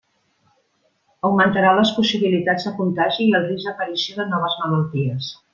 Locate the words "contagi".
2.81-3.23